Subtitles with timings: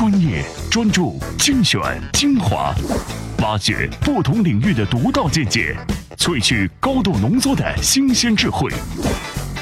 [0.00, 1.78] 专业、专注、精选、
[2.14, 2.74] 精华，
[3.42, 5.76] 挖掘不同领域的独到见解，
[6.16, 8.72] 萃取高度浓缩的新鲜智慧。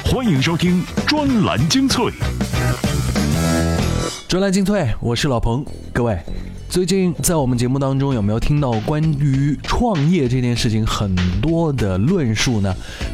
[0.01, 2.05] 欢迎收听专栏精粹。
[4.29, 6.17] 专栏精粹，我是老彭，各位。
[6.69, 12.71] 最近在我们节目当中有没有听到关于创业这件事情很多的论述呢？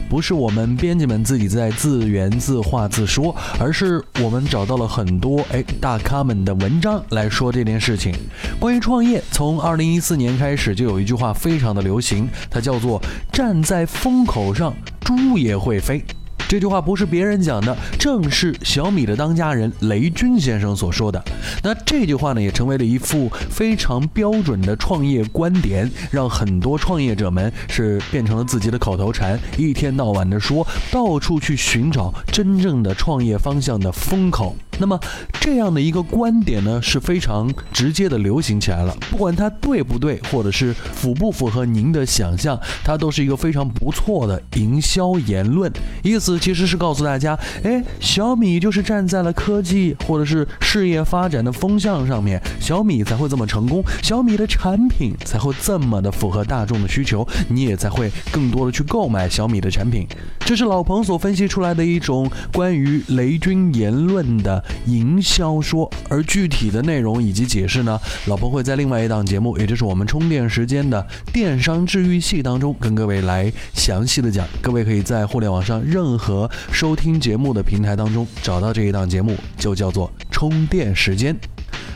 [0.09, 8.13] 不是我们编辑们自己在自圆自话自说，而是我们找到了很多哎大咖们的文章来说这件事情。
[8.59, 16.03] 关于创业，从二零一四年开始就有一句话非常的流行，它叫做“站在风口上，猪也会飞”。
[16.47, 21.23] 这句话不是别人讲的，正是小米的当家人雷军先生所说的。
[21.63, 34.55] 那这句话呢，也成为了一副非常标准的创业观点，让很多创业者们是变成了自己的口头禅，一天到晚的说，到处去寻找真正的创业方向的风口。
[34.79, 34.99] 那么
[35.39, 38.95] 这样的一个观点呢，是非常直接的流行起来了。
[39.09, 45.71] 不管它对不对，或者是符不符合您的想象，它都是一个非常不错的营销言论。
[46.03, 60.07] 意思其实是告诉大家，哎，小米就是站在了科技或者是事业发展的风向上面，小米才会这么成功，小米的产品才会这么的符合大众的需求，你也才会更多的去购买小米的产品。
[60.39, 64.63] 这是老彭所分析出来的一种关于雷军言论的。
[64.87, 74.47] 营销说，而具体的内容以及解释呢，老婆会在另外一档节目，也就是我们充电时间的电商治愈系当中，跟各位来详细的讲。
[74.61, 81.35] 各位可以在互联网上任何收听节目的平台当中找到这一档节目，就叫做充电时间。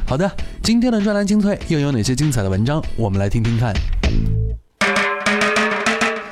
[0.06, 0.30] 好的，
[0.64, 2.84] 今天的专栏精粹又有哪些精彩的文章？
[2.96, 3.74] 我们来听听看。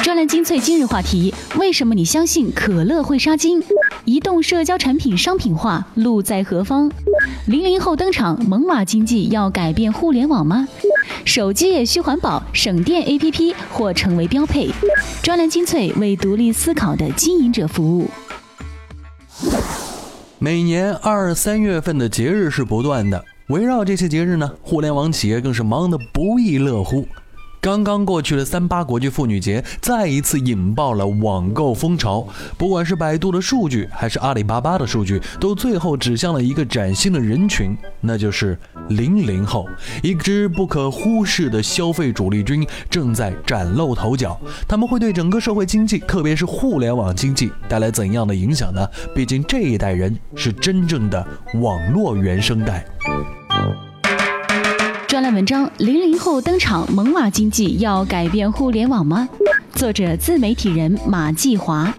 [0.03, 3.61] 专栏精粹今日话题：为什么你相信可乐会杀精？
[4.08, 6.89] 移动社交产品商品化路在何方？
[7.45, 10.66] 零零后登场，萌娃经济要改变互联网吗？
[11.25, 14.69] 手机也需环保，省电 APP 或成为标配。
[15.22, 18.09] 专栏精粹为独立思考的经营者服务。
[20.39, 27.06] 每年二三月份的节日是不断的，围绕这些节日呢，互联网企业更是忙得不亦乐乎。
[27.59, 32.28] 刚刚过去的三八国际妇女节，再一次引爆了网购风潮。
[32.57, 38.57] 不管是百度的数据，还是阿里巴巴的数据，都最后指向了一个崭新的人群，那就是
[38.90, 39.68] 零零后。
[40.01, 44.39] 一支不可忽视的消费主力军正在崭露头角。
[44.68, 48.88] 他们会对整个社会经济，特别是互联网经济带来怎样的影响呢？
[49.13, 51.25] 毕竟这一代人是真正的
[51.56, 52.85] 网络原生代。
[55.17, 59.28] 专栏文章：零零后登场，萌娃经济要改变互联网吗？
[59.73, 61.91] 作者：自媒体人马继华。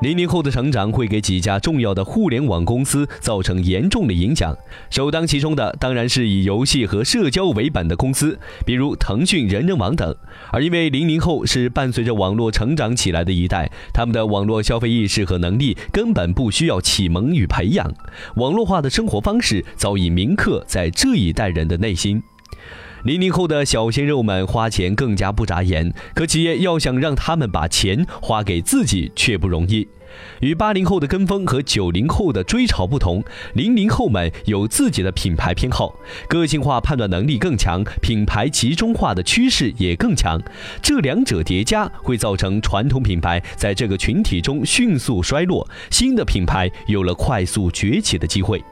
[0.00, 4.56] 零零后的成长会给几家重要的互联网公司造成严重的影响，
[4.90, 10.14] 首当其冲的当然是以游戏和社交为本的公司，比如腾讯、人人网等。
[10.52, 17.92] 而因为零零后是伴随着网络成长起来的一代，他们的网络消费意识和能力根本不需要启蒙与培养，
[18.36, 22.22] 网络化的生活方式早已铭刻在这一代人的内心。
[23.08, 29.88] 零零后的小鲜肉们花钱更加不眨眼，可企业要想让他们把钱花给自己却不容易。
[30.40, 33.24] 与八零后的跟风和九零后的追潮不同，
[33.54, 35.98] 零零后们有自己的品牌偏好，
[36.28, 40.38] 个性化判断能力更强，品牌集中化的趋势也更强。
[40.82, 48.62] 这两者叠加会造成传统品牌在这个群体中迅速衰落，新的品牌有了快速崛起的机会。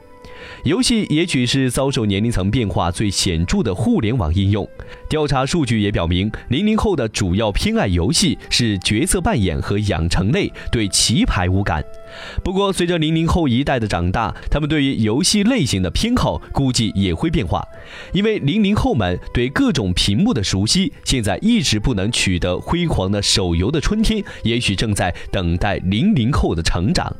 [0.63, 4.67] 游戏也许是遭受年龄层变化最显著的互联网应用。
[5.09, 11.83] 调查数据也表明，零零后的主要偏爱游戏是角色扮演和养成类，对棋牌无感。
[12.43, 17.65] 不过，随着零零后一代的长大，他们对于游戏类型的偏好估计也会变化，
[18.11, 27.15] 因为零零后们对各种屏幕的熟悉，现在一直不能取得辉煌的手游的春天，也许正在等待零零后的成长。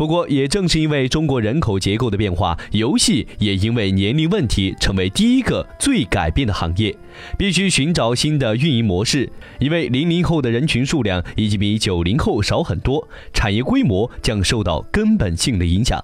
[0.00, 6.96] 不过，也正是因为中国人口结构的变化，游戏也因为年龄问题成为第一个最改变的行业，
[7.36, 9.30] 必须寻找新的运营模式。
[9.58, 16.02] 因为零零后的人群数量已经比九零后少很多，产业规模将受到根本性的影响。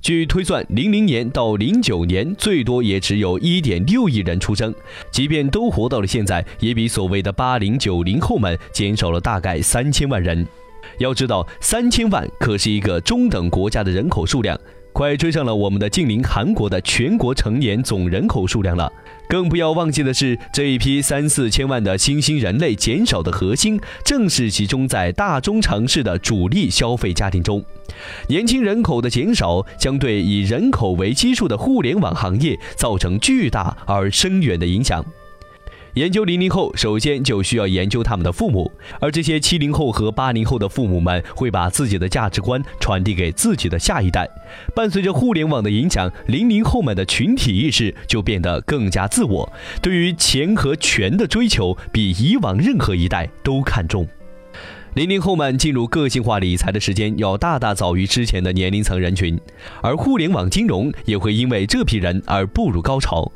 [0.00, 4.74] 据推算，零零年到零九年最多也只有一点六亿人出生，
[5.12, 10.46] 即便都活到了现在，也比所谓的八零九零后们减少了大概三千万人。
[10.98, 14.58] 要知道，三千万可是一个中等国家的人口数量。
[14.90, 18.92] 快追上了我们的近邻韩国的全国成年总人口数量了。
[19.28, 27.64] 更不要忘记的是，这一批三四千万的新兴人类减少的核心，正是集中在大中城市的主力消费家庭中。
[28.26, 35.04] 年轻人口的减少，将对以人口为基数的互联网行业造成巨大而深远的影响。
[35.94, 38.70] 研究零零后，首先就需要研究他们的父母，
[39.00, 44.28] 而这些七零后和八零后的父母们会把自己的价值观传递给自己的下一代。
[44.74, 49.52] 伴随着互联网的影响，零零后们的群体意识就变得更加自我，
[49.82, 54.06] 对于钱和权的追求比以往任何一代都看重。
[54.94, 59.38] 零零后们进入个性化理财的时间要大大早于之前的年龄层人群，
[59.80, 63.30] 而互联网金融也会因为这批人而步入高潮。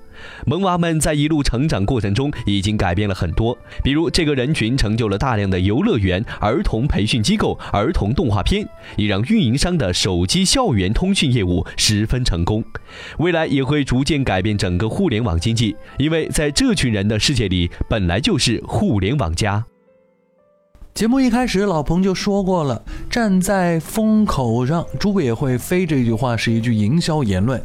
[0.47, 8.67] 萌娃们在一路成长过程中已经改变了很多，比如这个人群成就了大量的游乐园、儿童培训机构、儿童动画片，
[8.97, 12.63] 也让运营商的手机校园通讯业务十分成功。
[13.19, 19.65] 未来也会逐渐改变整个互联网经济，因为在这群人的世界里，本来就是互联网加。
[20.95, 27.59] 节目一开始，老彭就说过了，“站在风口上，猪也会飞”这句话是一句营销言论，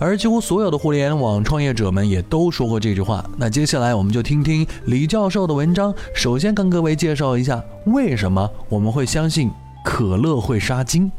[0.00, 3.22] 而几乎所有的互联网创业者们也都说过这句话。
[3.36, 9.50] 那接下来我们就听听李教授的文章，首先跟各位介绍一下为什么我们会相信
[9.84, 11.12] 可乐会杀精。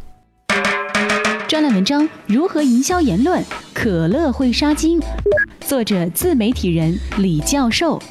[1.48, 3.44] 专栏文章：如何营销言论？
[3.72, 5.00] 可乐会杀精。
[5.60, 8.02] 作者：自媒体人李教授。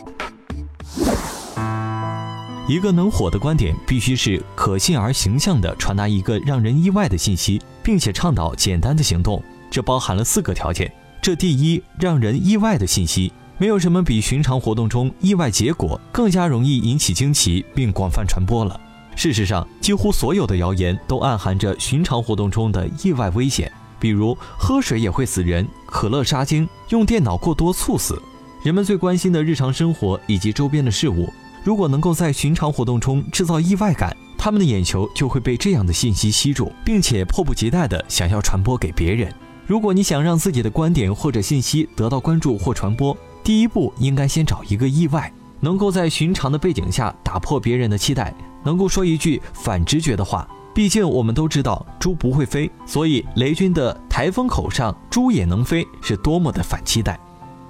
[2.68, 9.42] 一个能火的观点，必须是可信而形象地传达一个让人意外的信息，并且倡导简单的行动。
[9.70, 10.92] 这包含了四个条件。
[11.22, 18.80] 这第一，让人意外的信息，没有什么比寻常活动中意外结果更加容易引起惊奇并广泛传播了。
[19.14, 28.20] 事实上，几乎所有的谣言都暗含着寻常活动中的意外危险，比如喝水也会死人、可乐杀精、用电脑过多猝死。
[28.64, 31.28] 人们最关心的日常生活以及周边的事物。
[31.62, 39.30] 如果能够在寻常活动中制造意外感，他们的眼球就会被这样的信息吸住，并且迫不及待地想要传播给别人。
[39.70, 48.34] 如果你想让自己的观点或者信息得到关注或传播，第一步应该先找一个意外，能够在寻常的背景下打破别人的期待，
[48.64, 50.44] 能够说一句反直觉的话。
[50.74, 57.16] 毕竟我们都知道猪不会飞，所以雷军的“台风口上猪也能飞”是多么的反期待。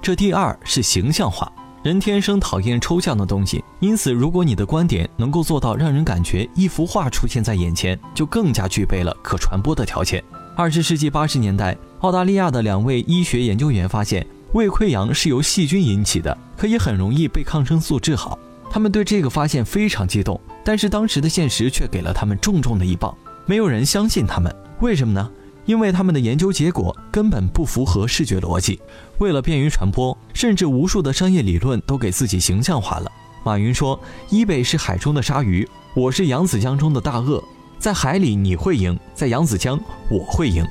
[0.01, 1.51] 这第二是形象化。
[1.83, 10.23] 人天生讨厌抽象的东西，因此，如果你的观点能够做到让人感觉一幅画出现在眼前，就更加具备了可传播的条件。
[10.53, 18.37] 二十世纪八十年代，澳大利亚的两位医学研究员发现，胃溃疡是由细菌引起的，可以很容易被抗生素治好。
[18.69, 23.15] 他们对这个发现非常激动，但是当时的现实却给了他们重重的一棒，
[23.45, 24.53] 没有人相信他们。
[24.81, 25.31] 为什么呢？
[25.65, 28.79] 因为他们的研究结果根本不符合视觉逻辑，
[29.19, 33.09] 为了便于传播，甚至无数的商业理论都给自己形象化了。
[33.43, 33.99] 马云说
[34.29, 37.41] ：“伊贝是海中的鲨鱼，我是扬子江中的大鳄，
[37.81, 40.63] 在海里你会赢，在扬子江我会赢，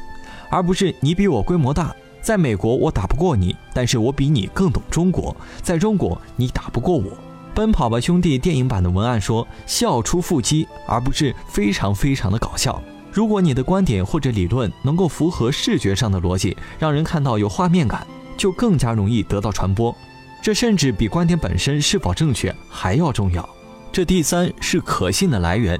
[0.48, 1.92] 而不是你比我规模大。
[2.22, 7.10] 在美国我打不过你，但是我比你更懂中国，在中国你打不过我。”
[7.52, 12.80] 奔跑吧兄弟电影版的文案说：“笑出腹肌，而不是非常非常的搞笑。”
[13.10, 19.92] 如果你的观点或者理论能够符合视觉上的逻辑，让人看到有画面感，就更加容易得到传播。
[20.40, 23.46] 这甚至比观点本身是否正确还要重要。
[23.90, 25.76] 这第三是可信的来源。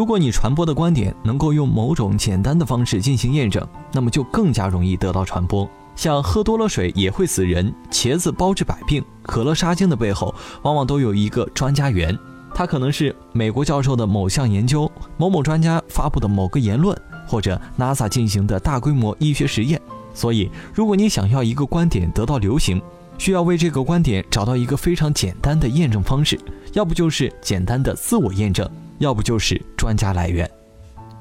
[0.00, 3.62] 如果你传播的观点能够用某种简单的方式进行验证，
[3.92, 5.68] 那么就更加容易得到传播。
[5.94, 12.18] 像喝多了水也会死人，茄子包治百病，可乐杀精的背后，往往都有一个专家源。
[12.54, 19.78] 它可能是美国教授的某项研究，某某专家发布的某个言论，或者 NASA 进行的大规模医学实验。
[20.14, 22.80] 所以，如果你想要一个观点得到流行，
[23.18, 26.40] 需要为这个观点找到一个非常简单的验证方式，
[26.72, 28.66] 要不就是简单的自我验证，
[29.00, 30.48] 要不就是专家来源。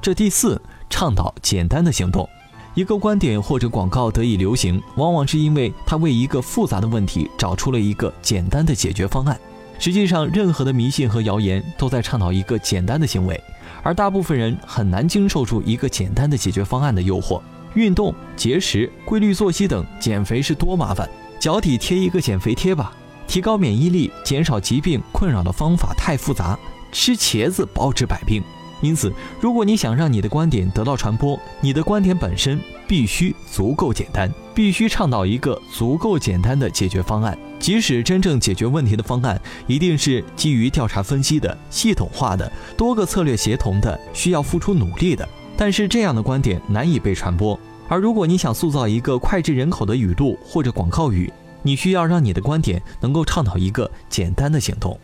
[0.02, 2.30] 这第四，倡导简单的行动。
[2.76, 9.38] 一个观点或者广告得以流行，往往是因为它为一个复杂的问题找出了一个简单的解决方案。
[9.80, 13.42] 实际上，任何的迷信和谣言都在倡导一个简单的行为，
[13.82, 17.42] 而大部分人很难经受住一个简单的解决方案的诱惑。
[17.76, 21.10] 运动、节食、规律作息等，减肥是多麻烦，
[21.40, 22.92] 脚底贴一个减肥贴吧。
[23.28, 26.58] 提高免疫力、减少疾病困扰的方法太复杂，
[26.92, 28.44] 吃茄子包治百病。
[28.82, 37.38] 因此，如果你想让你的观点得到传播，你的观点本身必须足够简单，必须倡导一个足够简单的解决方案。
[37.60, 45.28] 即使真正解决问题的方案一定是基于调查分析的、系统化的、多个策略协同的、需要付出努力的，
[45.58, 47.60] 但是这样的观点难以被传播。
[47.90, 51.30] 而如果你想塑造一个脍炙人口的语录或者广告语，
[51.64, 54.98] 你需要让你的观点能够倡导一个简单的行动。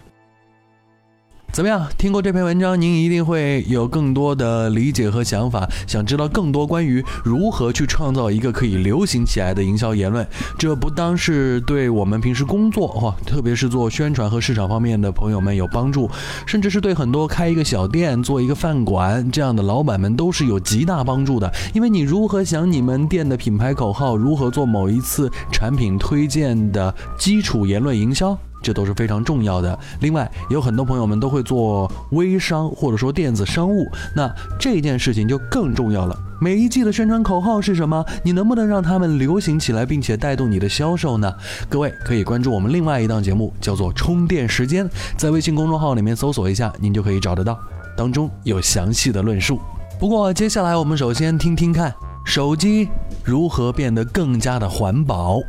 [1.55, 1.87] 怎么样？
[1.97, 5.65] 听过这篇文章，您一定会有更多的理解和想法。
[5.87, 10.27] 想知道更多关于如何去创造一个可以流行起来的营销言论，
[10.59, 16.11] 这不单是对我们平时工作哈，特别是做宣传和市场方面的朋友们有帮助，
[16.45, 21.49] 甚至是对很多开一个小店、做一个饭馆这样的老板们都是有极大帮助的。
[21.73, 28.37] 因为你如何想你们店的品牌口号，如何做某一次产品推荐的基础言论营销。
[28.65, 29.77] 这都是非常重要的。
[29.99, 34.27] 另外，有很多朋友们都会做微商或者说电子商务，那
[34.59, 36.17] 这件事情就更重要了。
[36.41, 38.03] 每一季的宣传口号是什么？
[38.23, 41.31] 你能不能让他们流行起来，并且带动你的销售呢？
[41.69, 47.55] 各位可以关注我们另外一档节目，叫做《充电时间》，在微信公众号里面搜索一下，您就可以找得到，
[47.95, 49.59] 当中有详细的论述。
[49.99, 51.93] 不过，接下来我们首先听听看，
[52.25, 52.89] 手机
[53.23, 55.39] 如何变得更加的环保。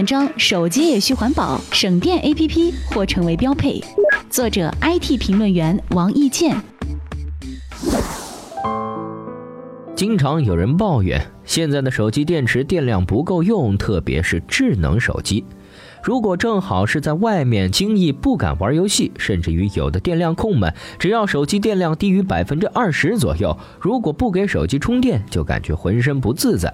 [0.00, 3.84] 文章：手机也需环保，省电 APP 或成为标配。
[4.30, 6.56] 作者：IT 评论员王义健。
[9.94, 15.44] 经常有人抱怨，现在的手机电池电量不够用，特别是智能手机。
[16.02, 26.72] 如果正好是在外面轻易不敢玩游戏，甚至于有的电量控们，只要手机电量低于百分之二十左右，如果不给手机充电，就感觉浑身不自在。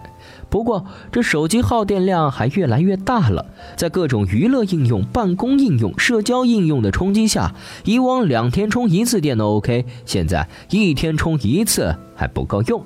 [0.48, 3.44] 不过，这手机耗电量还越来越大了，
[3.76, 7.54] 在各种娱乐应用、办公应用、社交应用的冲击下，
[7.84, 12.84] 以往两天充一次电都 OK，现在一天充一次还不够用。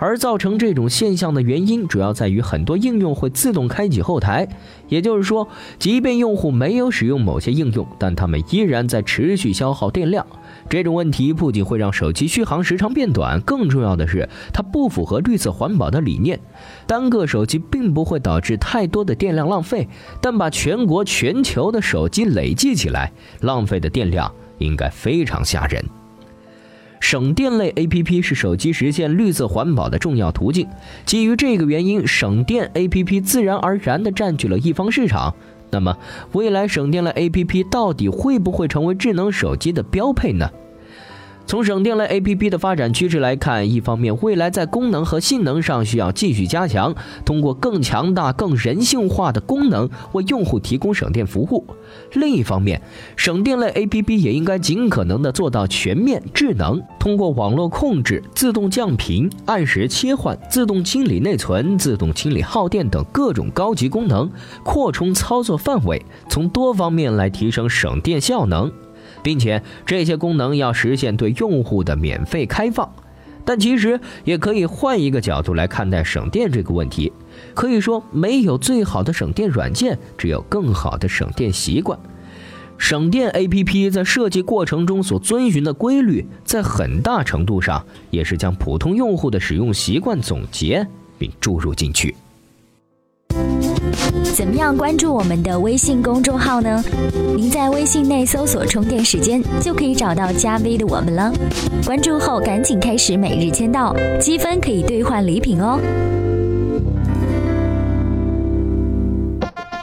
[0.00, 4.48] 而造成这种现象的原因，主要在于很多应用会自动开启后台，
[4.88, 5.46] 也就是说，
[5.78, 10.26] 即便用户没有使用某些应用，但他们依然在持续消耗电量。
[10.70, 16.40] 这种问题不仅会让手机续航时长变短，更重要的是，它不符合绿色环保的理念。
[16.86, 19.86] 单个手机并不会导致太多的电量浪费，
[20.22, 25.84] 但把全国全球的手机累计起来，浪费的电量应该非常吓人。
[27.00, 30.68] 省电类 APP 是手机实现绿色环保的重要途径。
[31.04, 35.34] 基于这个原因，省电 APP 自然而然地占据了一方市场。
[35.70, 35.96] 那么，
[36.32, 40.48] 未来省电类 APP 到底会不会成为智能手机的标配呢？
[41.50, 51.64] 从省电类 APP 的发展趋势来看，一方面，未来在功能和性能上需要继续加强，通过更强大、更人性化的功能为用户提供省电服务；
[52.12, 52.80] 另一方面，
[53.16, 64.30] 省电类 APP 也应该尽可能的做到全面智能，通过网络控制、自动降频、按时切换、自动清理内存、自动清理耗电等各种高级功能，
[64.62, 68.70] 扩充操作范围，从多方面来提升省电效能。
[69.22, 72.90] 并且这些功能要实现对用户的免费开放，
[73.44, 77.12] 但其实也可以换一个角度来看待省电这个问题。
[77.54, 81.98] 可以说，没有最好的省电软件，只有更好的省电习惯。
[82.78, 90.86] 省电 APP 在设计过程中所遵循的规律，在很大程度上也是将普通用户的使用习惯总结
[91.18, 92.14] 并注入进去。
[94.32, 96.82] 怎么样关注我们的微信公众号呢？
[97.36, 101.32] 您在微信内搜索“充电时间”，就可以找到加 V 的我们了。
[101.84, 105.78] 关注后赶紧开始每日签到，积分可以兑换礼品哦。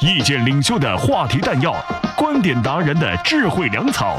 [0.02, 1.76] 意见领袖的话题弹药，
[2.16, 4.18] 观点达人的智慧粮草，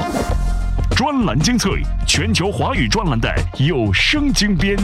[0.95, 4.77] 专栏精粹，全球华语专栏的有声精编。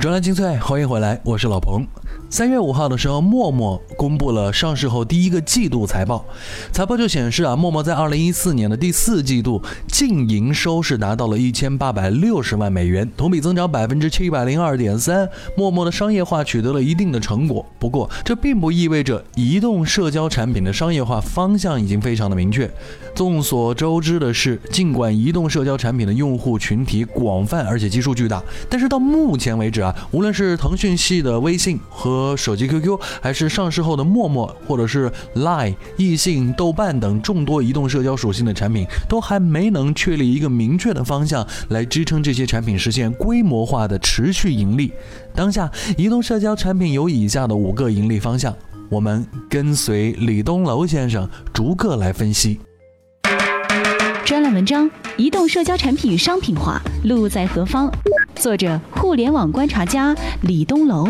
[0.00, 1.86] 专栏精粹，欢迎回来，我是老彭。
[2.28, 6.24] 三月五号的时候，陌陌公布了上市后第一个季度财报。
[6.70, 15.28] 财报就显示啊，陌陌在二零一四年的第四季度净营收是达到了一千八百六十万美元，同比增长百分之七百零二点三。
[15.56, 22.70] 陌陌的商业化取得了一定的成果，不过这并不意味着移动社交产品的商业化方向已经非常的明确。
[23.12, 44.90] 众所周知的是，尽管移动社交产品的用户群体广泛而且基数巨大，但是到目前为止啊，无论是腾讯系的微信和手机 QQ，还是上市后的陌陌，或者是 Line、易信、豆瓣等众多移动社交属性的产品，都还没能确立一个明确的方向来支撑这些产品实现规模化的持续盈利。
[45.34, 48.56] 当下，移动社交产品有以下的五个盈利方向，
[48.88, 52.58] 我们跟随李东楼先生逐个来分析。
[54.24, 57.92] 专栏文章：移动社交产品商品化路在何方？
[58.36, 61.06] 作者：互联网观察家李东楼。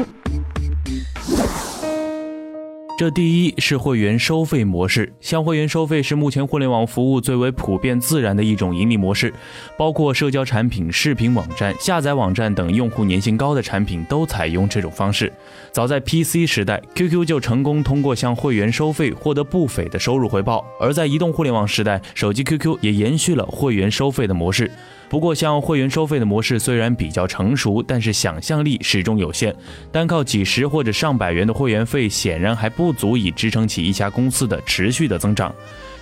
[3.01, 9.33] 这第一是会员收费模式，向会员收费是目前互联网服务最为普遍自然的一种盈利模式，
[9.79, 15.33] 包括社交产品、视频网站、下载网站等用户粘性高的产品都采用这种方式。
[15.73, 24.71] 早在 PC 时代，QQ 就成功通过向会员收费获得不菲的收入回报，而在移动互联网时代，手机 QQ 也延续了会员收费的模式。
[25.11, 29.53] 不过，像会员收费的模式虽然比较成熟，但是想象力始终有限。
[29.91, 35.53] 单靠几十或者上百元的会员费，显然还不足以支撑起一家公司的持续的增长。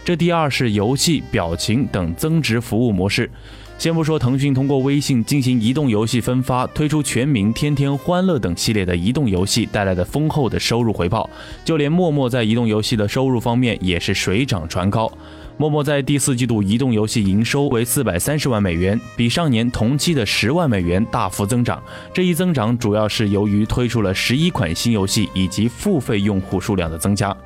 [0.05, 3.31] 这第二是游戏、表情等增值服务模式。
[3.79, 11.31] 先不说腾讯通过微信进行移动游戏分发，推出全民天天欢乐等系列的移动游戏带来的丰厚的收入回报，
[11.65, 15.11] 就连陌陌在移动游戏的收入方面也是水涨船高。
[15.59, 21.83] 陌陌在第四季度移动游戏营收为四百三十万美元，比上年同期的十万美元大幅增长。
[22.15, 27.37] 这一增长主要是由于推出了十一款新游戏以及付费用户数量的增加。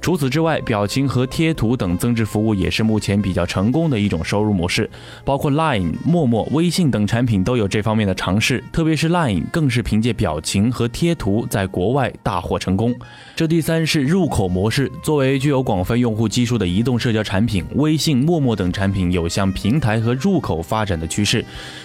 [0.00, 4.88] 除此之外，表情和贴图等增值服务也是目前比较成功的一种收入模式，
[5.24, 12.94] 包括 Line、陌陌、微信等产品都有这方面的尝试，特别是 Line 更是凭借表情和贴图在国外大获成功。
[13.36, 21.44] 这第三是入口模式，作为具有广泛用户基数的移动社交产品，微信、陌陌等产品有向平台和入口发展的趋势。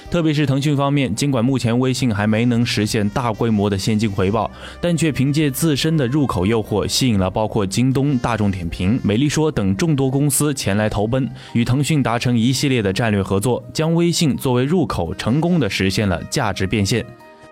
[0.10, 17.06] 特别是腾讯方面，尽管目前微信还没能实现大规模的现金回报，但却凭借自身的入口诱惑，吸引了包括京东、大众点评、美丽说等众多公司前来投奔，与腾讯达成一系列的战略合作，将微信作为入口，成功的实现了价值变现。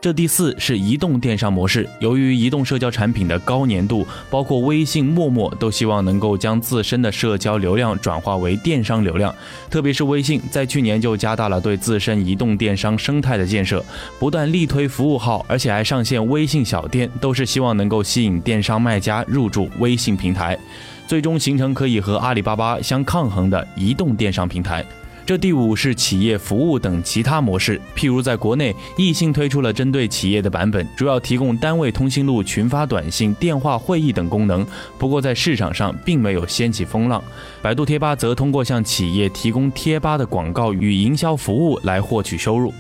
[0.04, 1.88] 这第四是移动电商模式。
[2.00, 9.34] 由于移动社交产品的高粘度，包括微信、陌陌都希望能够将自身的社交流量转化为电商流量。
[9.70, 13.82] 特别是微信，在去年就加大了对自身移动电商生态的建设，
[14.20, 20.60] 不断力推服务号，而且还上线微信小店，都是希望能够吸引电商卖家入驻微信平台，
[21.08, 24.86] 最终形成可以和阿里巴巴相抗衡的移动电商平台。
[25.26, 34.68] 这第五是企业服务等其他模式，譬如在国内，易信推出了针对企业的版本，主要提供单位通讯录、群发短信、电话会议等功能。
[35.00, 37.24] 不过在市场上并没有掀起风浪。
[37.62, 42.74] 百度贴吧则通过向企业提供贴吧的广告与营销服务来获取收入。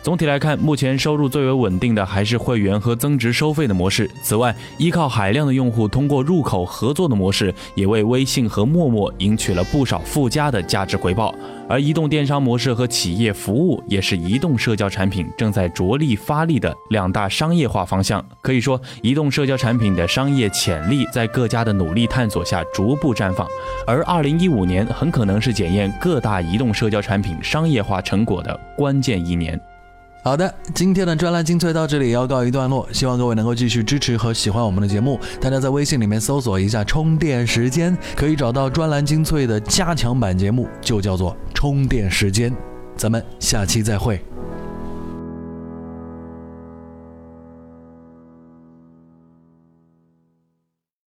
[0.00, 4.08] 总体来看，目前收入最为稳定的还是会员和增值收费的模式。
[4.22, 11.34] 此外，依靠海量的用户通过入口合作的模式，也为微信和陌陌赢取了不少附加的价值回报。
[11.68, 18.24] 而移动电商模式和企业服务，也是移动社交产品正在着力发力的两大商业化方向。
[18.40, 23.46] 可以说，移动社交产品的商业潜力在各家的努力探索下逐步绽放。
[23.86, 29.60] 而2015年很可能是检验各大移动社交产品商业化成果的关键一年。
[30.24, 35.18] 好的，今天的专栏精粹到这里要告一段落，希望各位能够继续支持和喜欢我们的节目。
[35.40, 42.54] 大家在微信里面搜索一下“充电时间”，可以找到专栏精粹的加强版节目，就叫做“充电时间”。
[42.94, 44.20] 咱们下期再会。